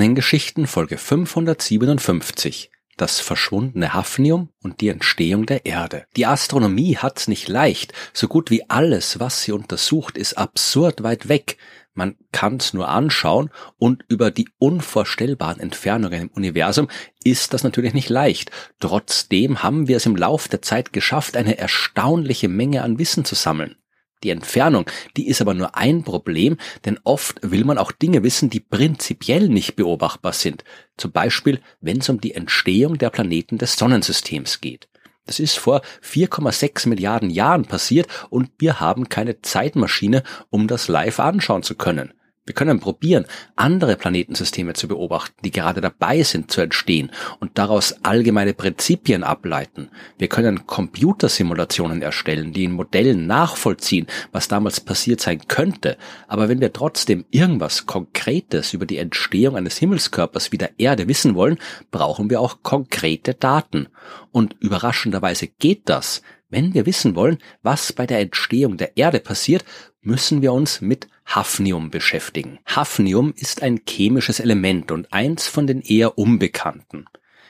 [0.00, 6.06] Sternengeschichten Folge 557 das verschwundene Hafnium und die Entstehung der Erde.
[6.16, 7.92] Die Astronomie hat's nicht leicht.
[8.14, 11.58] So gut wie alles, was sie untersucht, ist absurd weit weg.
[11.92, 16.88] Man kann's nur anschauen und über die unvorstellbaren Entfernungen im Universum
[17.22, 18.50] ist das natürlich nicht leicht.
[18.78, 23.34] Trotzdem haben wir es im Lauf der Zeit geschafft, eine erstaunliche Menge an Wissen zu
[23.34, 23.76] sammeln.
[24.22, 24.84] Die Entfernung,
[25.16, 29.48] die ist aber nur ein Problem, denn oft will man auch Dinge wissen, die prinzipiell
[29.48, 30.64] nicht beobachtbar sind.
[30.96, 34.88] Zum Beispiel, wenn es um die Entstehung der Planeten des Sonnensystems geht.
[35.26, 41.20] Das ist vor 4,6 Milliarden Jahren passiert und wir haben keine Zeitmaschine, um das live
[41.20, 42.12] anschauen zu können.
[42.46, 47.94] Wir können probieren, andere Planetensysteme zu beobachten, die gerade dabei sind zu entstehen und daraus
[48.02, 49.90] allgemeine Prinzipien ableiten.
[50.16, 55.98] Wir können Computersimulationen erstellen, die in Modellen nachvollziehen, was damals passiert sein könnte.
[56.28, 61.34] Aber wenn wir trotzdem irgendwas Konkretes über die Entstehung eines Himmelskörpers wie der Erde wissen
[61.34, 61.58] wollen,
[61.90, 63.88] brauchen wir auch konkrete Daten.
[64.32, 66.22] Und überraschenderweise geht das.
[66.48, 69.64] Wenn wir wissen wollen, was bei der Entstehung der Erde passiert,
[70.02, 72.58] müssen wir uns mit Hafnium beschäftigen.
[72.66, 77.06] Hafnium ist ein chemisches Element und eins von den eher unbekannten.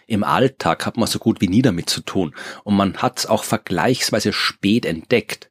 [0.06, 2.34] Im Alltag hat man so gut wie nie damit zu tun
[2.64, 5.50] und man hat es auch vergleichsweise spät entdeckt.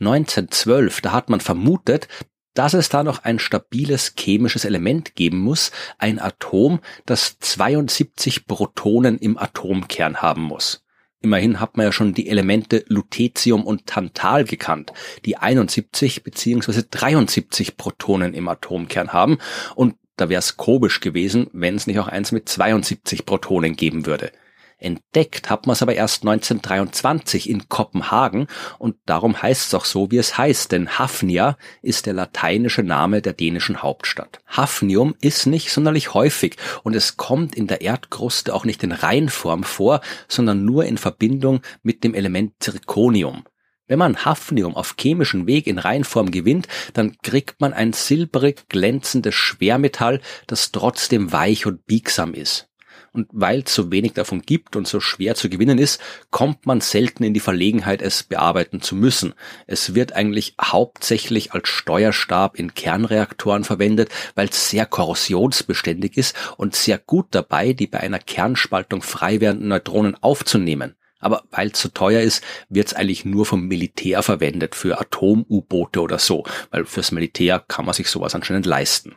[0.00, 2.08] 1912, da hat man vermutet,
[2.54, 9.18] dass es da noch ein stabiles chemisches Element geben muss, ein Atom, das 72 Protonen
[9.18, 10.84] im Atomkern haben muss.
[11.22, 14.92] Immerhin hat man ja schon die Elemente Lutetium und Tantal gekannt,
[15.26, 16.82] die 71 bzw.
[16.90, 19.38] 73 Protonen im Atomkern haben
[19.74, 24.06] und da wäre es komisch gewesen, wenn es nicht auch eins mit 72 Protonen geben
[24.06, 24.32] würde.
[24.80, 28.46] Entdeckt hat man es aber erst 1923 in Kopenhagen
[28.78, 33.20] und darum heißt es auch so, wie es heißt, denn Hafnia ist der lateinische Name
[33.20, 34.40] der dänischen Hauptstadt.
[34.46, 39.64] Hafnium ist nicht sonderlich häufig und es kommt in der Erdkruste auch nicht in Reinform
[39.64, 43.44] vor, sondern nur in Verbindung mit dem Element Zirconium.
[43.86, 49.34] Wenn man Hafnium auf chemischen Weg in Reinform gewinnt, dann kriegt man ein silbrig glänzendes
[49.34, 52.69] Schwermetall, das trotzdem weich und biegsam ist.
[53.12, 56.00] Und weil es so wenig davon gibt und so schwer zu gewinnen ist,
[56.30, 59.34] kommt man selten in die Verlegenheit, es bearbeiten zu müssen.
[59.66, 66.76] Es wird eigentlich hauptsächlich als Steuerstab in Kernreaktoren verwendet, weil es sehr korrosionsbeständig ist und
[66.76, 70.94] sehr gut dabei, die bei einer Kernspaltung frei werdenden Neutronen aufzunehmen.
[71.18, 75.00] Aber weil es zu so teuer ist, wird es eigentlich nur vom Militär verwendet für
[75.00, 79.16] Atom-U-Boote oder so, weil fürs Militär kann man sich sowas anscheinend leisten.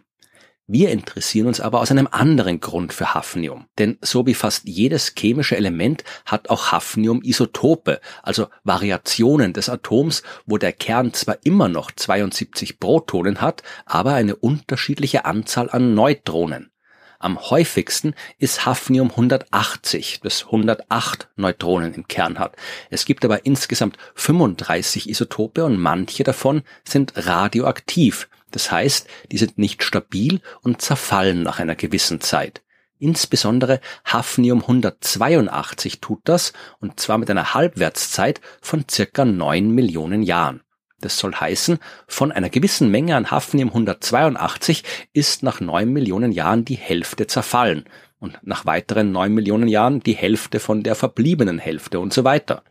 [0.65, 3.65] Wir interessieren uns aber aus einem anderen Grund für Hafnium.
[3.77, 10.23] Denn so wie fast jedes chemische Element hat auch Hafnium Isotope, also Variationen des Atoms,
[10.45, 16.71] wo der Kern zwar immer noch 72 Protonen hat, aber eine unterschiedliche Anzahl an Neutronen.
[17.19, 22.55] Am häufigsten ist Hafnium 180, das 108 Neutronen im Kern hat.
[22.89, 28.29] Es gibt aber insgesamt 35 Isotope und manche davon sind radioaktiv.
[28.53, 32.61] Das heißt, die sind nicht stabil und zerfallen nach einer gewissen Zeit.
[32.99, 40.61] Insbesondere Hafnium 182 tut das, und zwar mit einer Halbwertszeit von circa 9 Millionen Jahren.
[41.01, 46.63] Das soll heißen, von einer gewissen Menge an Hafnium 182 ist nach 9 Millionen Jahren
[46.63, 47.85] die Hälfte zerfallen
[48.19, 52.63] und nach weiteren 9 Millionen Jahren die Hälfte von der verbliebenen Hälfte und so weiter.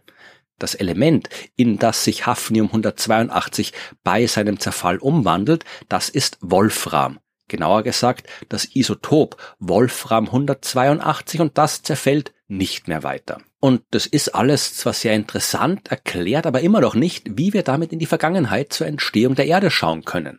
[0.63, 3.73] Das Element, in das sich Hafnium 182
[4.05, 7.19] bei seinem Zerfall umwandelt, das ist Wolfram.
[7.49, 13.39] Genauer gesagt, das Isotop Wolfram 182 und das zerfällt nicht mehr weiter.
[13.59, 17.93] Und das ist alles zwar sehr interessant, erklärt aber immer noch nicht, wie wir damit
[17.93, 20.39] in die Vergangenheit zur Entstehung der Erde schauen können.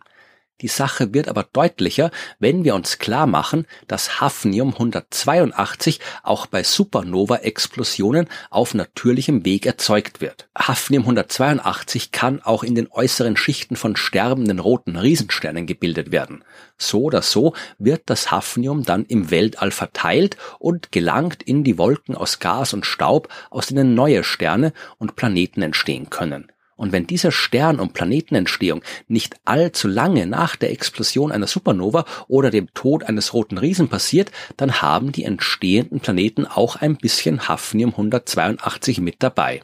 [0.62, 6.64] Die Sache wird aber deutlicher, wenn wir uns klar machen, dass Hafnium 182 auch bei
[6.64, 10.47] Supernova-Explosionen auf natürlichem Weg erzeugt wird.
[10.58, 16.46] Hafnium 182 kann auch in den äußeren Schichten von sterbenden roten Riesensternen gebildet werden.
[16.78, 22.16] So oder so wird das Hafnium dann im Weltall verteilt und gelangt in die Wolken
[22.16, 26.53] aus Gas und Staub, aus denen neue Sterne und Planeten entstehen können.
[26.75, 32.49] Und wenn dieser Stern- und Planetenentstehung nicht allzu lange nach der Explosion einer Supernova oder
[32.49, 37.91] dem Tod eines roten Riesen passiert, dann haben die entstehenden Planeten auch ein bisschen Hafnium
[37.91, 39.61] 182 mit dabei.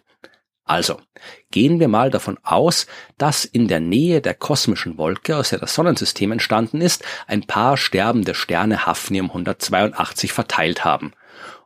[0.70, 1.02] Also,
[1.50, 2.86] gehen wir mal davon aus,
[3.18, 7.76] dass in der Nähe der kosmischen Wolke, aus der das Sonnensystem entstanden ist, ein paar
[7.76, 11.14] sterbende Sterne Hafnium 182 verteilt haben.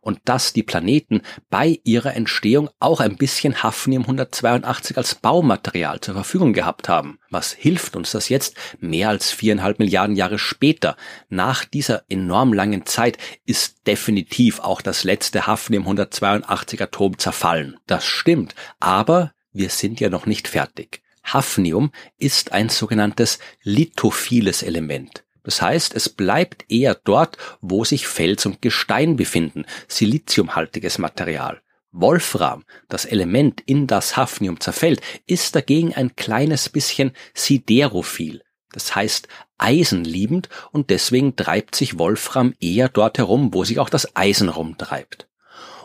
[0.04, 6.14] Und dass die Planeten bei ihrer Entstehung auch ein bisschen Hafnium 182 als Baumaterial zur
[6.14, 7.20] Verfügung gehabt haben.
[7.30, 10.98] Was hilft uns das jetzt mehr als viereinhalb Milliarden Jahre später?
[11.30, 17.78] Nach dieser enorm langen Zeit ist definitiv auch das letzte Hafnium 182 Atom zerfallen.
[17.88, 21.02] Das stimmt, aber wir sind ja noch nicht fertig.
[21.24, 25.24] Hafnium ist ein sogenanntes lithophiles Element.
[25.44, 31.62] Das heißt, es bleibt eher dort, wo sich Fels und Gestein befinden, siliziumhaltiges Material.
[31.92, 38.42] Wolfram, das Element, in das Hafnium zerfällt, ist dagegen ein kleines bisschen siderophil.
[38.72, 39.28] Das heißt
[39.60, 45.28] eisenliebend und deswegen treibt sich Wolfram eher dort herum, wo sich auch das Eisen rumtreibt.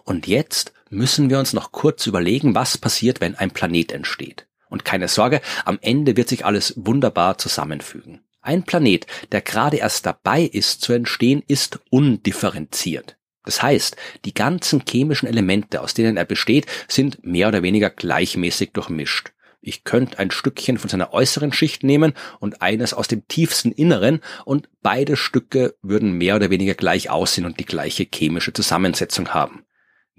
[0.05, 4.47] Und jetzt müssen wir uns noch kurz überlegen, was passiert, wenn ein Planet entsteht.
[4.71, 8.21] Und keine Sorge, am Ende wird sich alles wunderbar zusammenfügen.
[8.49, 13.19] Ein Planet, der gerade erst dabei ist zu entstehen, ist undifferenziert.
[13.45, 18.73] Das heißt, die ganzen chemischen Elemente, aus denen er besteht, sind mehr oder weniger gleichmäßig
[18.73, 19.33] durchmischt.
[19.61, 24.23] Ich könnte ein Stückchen von seiner äußeren Schicht nehmen und eines aus dem tiefsten Inneren
[24.47, 29.67] und beide Stücke würden mehr oder weniger gleich aussehen und die gleiche chemische Zusammensetzung haben.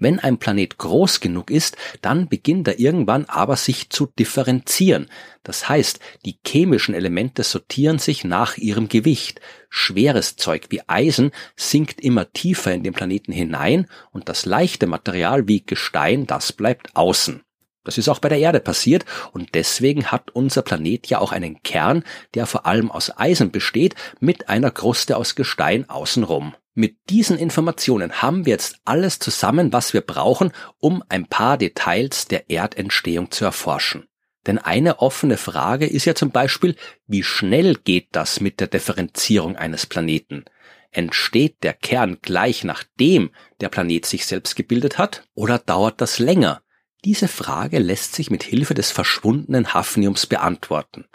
[0.00, 5.10] Wenn ein Planet groß genug ist, dann beginnt er irgendwann aber sich zu differenzieren.
[5.42, 9.42] Das heißt, die chemischen Elemente sortieren sich nach ihrem Gewicht.
[9.68, 15.46] Schweres Zeug wie Eisen sinkt immer tiefer in den Planeten hinein und das leichte Material
[15.46, 17.42] wie Gestein, das bleibt außen.
[17.84, 21.62] Das ist auch bei der Erde passiert und deswegen hat unser Planet ja auch einen
[21.62, 22.04] Kern,
[22.34, 26.54] der vor allem aus Eisen besteht, mit einer Kruste aus Gestein außenrum.
[26.74, 32.26] Mit diesen Informationen haben wir jetzt alles zusammen, was wir brauchen, um ein paar Details
[32.28, 34.06] der Erdentstehung zu erforschen.
[34.46, 36.76] Denn eine offene Frage ist ja zum Beispiel,
[37.06, 40.44] wie schnell geht das mit der Differenzierung eines Planeten?
[40.92, 43.30] Entsteht der Kern gleich nachdem
[43.60, 46.62] der Planet sich selbst gebildet hat oder dauert das länger?
[47.04, 51.06] Diese Frage lässt sich mit Hilfe des verschwundenen Hafniums beantworten.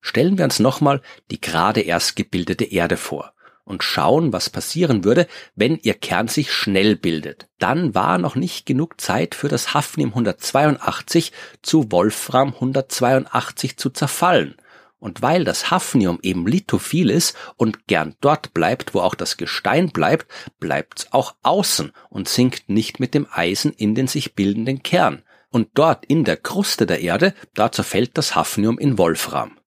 [0.00, 3.33] Stellen wir uns nochmal die gerade erst gebildete Erde vor
[3.64, 7.48] und schauen, was passieren würde, wenn ihr Kern sich schnell bildet.
[7.58, 11.32] Dann war noch nicht genug Zeit für das Hafnium 182
[11.62, 14.56] zu Wolfram 182 zu zerfallen.
[14.98, 19.90] Und weil das Hafnium eben lithophil ist und gern dort bleibt, wo auch das Gestein
[19.90, 20.26] bleibt,
[20.60, 25.22] bleibt's auch außen und sinkt nicht mit dem Eisen in den sich bildenden Kern.
[25.50, 29.58] Und dort in der Kruste der Erde, da zerfällt das Hafnium in Wolfram.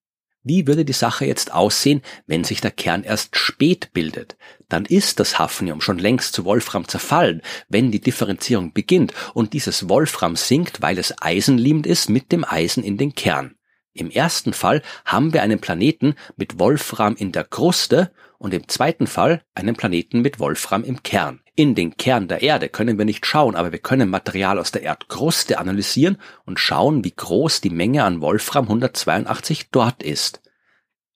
[0.43, 4.37] Wie würde die Sache jetzt aussehen, wenn sich der Kern erst spät bildet?
[4.69, 9.89] Dann ist das Hafnium schon längst zu Wolfram zerfallen, wenn die Differenzierung beginnt und dieses
[9.89, 13.55] Wolfram sinkt, weil es eisenliebend ist, mit dem Eisen in den Kern.
[13.93, 19.07] Im ersten Fall haben wir einen Planeten mit Wolfram in der Kruste und im zweiten
[19.07, 21.41] Fall einen Planeten mit Wolfram im Kern.
[21.55, 24.83] In den Kern der Erde können wir nicht schauen, aber wir können Material aus der
[24.83, 30.41] Erdkruste analysieren und schauen, wie groß die Menge an Wolfram 182 dort ist.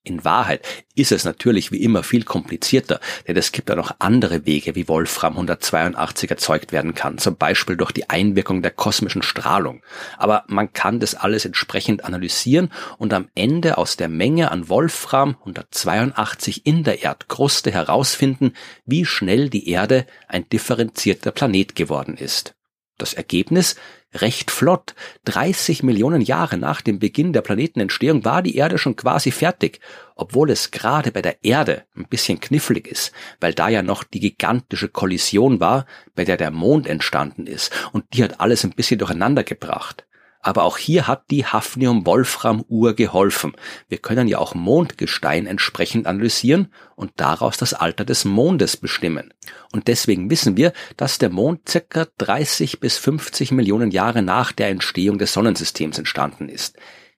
[0.03, 0.65] In Wahrheit
[0.95, 4.87] ist es natürlich wie immer viel komplizierter, denn es gibt ja noch andere Wege, wie
[4.87, 9.83] Wolfram 182 erzeugt werden kann, zum Beispiel durch die Einwirkung der kosmischen Strahlung.
[10.17, 15.35] Aber man kann das alles entsprechend analysieren und am Ende aus der Menge an Wolfram
[15.41, 18.53] 182 in der Erdkruste herausfinden,
[18.85, 22.55] wie schnell die Erde ein differenzierter Planet geworden ist.
[22.97, 23.75] Das Ergebnis
[24.13, 24.93] recht flott.
[25.25, 29.79] 30 Millionen Jahre nach dem Beginn der Planetenentstehung war die Erde schon quasi fertig,
[30.15, 34.19] obwohl es gerade bei der Erde ein bisschen knifflig ist, weil da ja noch die
[34.19, 38.99] gigantische Kollision war, bei der der Mond entstanden ist, und die hat alles ein bisschen
[38.99, 40.05] durcheinander gebracht.
[40.41, 43.53] Aber auch hier hat die Hafnium-Wolfram-Uhr geholfen.
[43.89, 49.33] Wir können ja auch Mondgestein entsprechend analysieren und daraus das Alter des Mondes bestimmen.
[49.71, 54.69] Und deswegen wissen wir, dass der Mond circa 30 bis 50 Millionen Jahre nach der
[54.69, 56.77] Entstehung des Sonnensystems entstanden ist.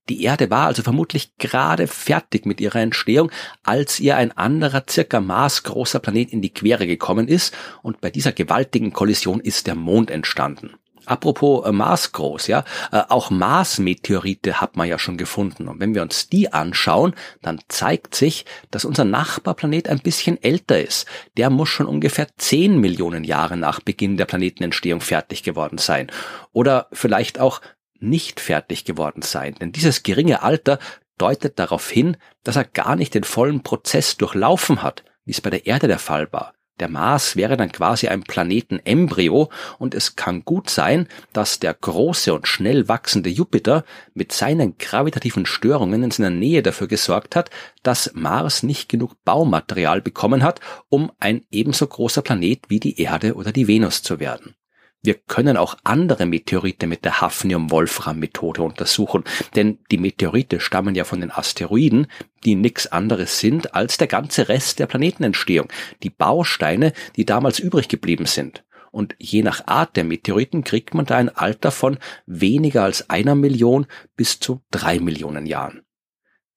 [0.10, 3.32] Die Erde war also vermutlich gerade fertig mit ihrer Entstehung,
[3.64, 8.34] als ihr ein anderer circa maßgroßer Planet in die Quere gekommen ist und bei dieser
[8.34, 10.76] gewaltigen Kollision ist der Mond entstanden.
[11.06, 15.68] Apropos äh, Mars groß, ja, äh, auch Mars-Meteorite hat man ja schon gefunden.
[15.68, 20.82] Und wenn wir uns die anschauen, dann zeigt sich, dass unser Nachbarplanet ein bisschen älter
[20.82, 21.08] ist.
[21.38, 26.12] Der muss schon ungefähr 10 Millionen Jahre nach Beginn der Planetenentstehung fertig geworden sein.
[26.52, 27.62] Oder vielleicht auch
[28.00, 29.56] nicht fertig geworden sein.
[29.56, 30.80] Denn dieses geringe Alter
[31.18, 35.50] deutet darauf hin, dass er gar nicht den vollen Prozess durchlaufen hat, wie es bei
[35.50, 36.54] der Erde der Fall war.
[36.80, 42.34] Der Mars wäre dann quasi ein Planetenembryo und es kann gut sein, dass der große
[42.34, 47.52] und schnell wachsende Jupiter mit seinen gravitativen Störungen in seiner Nähe dafür gesorgt hat,
[47.84, 53.36] dass Mars nicht genug Baumaterial bekommen hat, um ein ebenso großer Planet wie die Erde
[53.36, 54.56] oder die Venus zu werden.
[55.06, 61.20] Wir können auch andere Meteorite mit der Hafnium-Wolfram-Methode untersuchen, denn die Meteorite stammen ja von
[61.20, 62.08] den Asteroiden,
[62.46, 65.68] die nichts anderes sind als der ganze Rest der Planetenentstehung,
[66.04, 68.64] die Bausteine, die damals übrig geblieben sind.
[68.92, 73.36] Und je nach Art der Meteoriten kriegt man da ein Alter von weniger als einer
[73.36, 75.82] Million bis zu drei Millionen Jahren.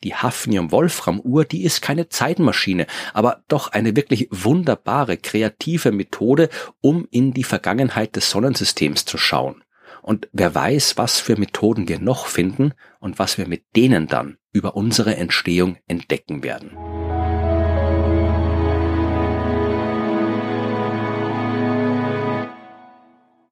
[0.05, 6.49] Die Hafnium-Wolfram-Uhr, die ist keine Zeitmaschine, aber doch eine wirklich wunderbare, kreative Methode,
[6.81, 9.63] um in die Vergangenheit des Sonnensystems zu schauen.
[10.03, 14.39] Und wer weiß, was für Methoden wir noch finden und was wir mit denen dann
[14.53, 16.96] über unsere Entstehung entdecken werden.